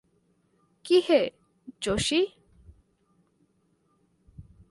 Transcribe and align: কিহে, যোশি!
কিহে, 0.85 1.21
যোশি! 1.81 2.21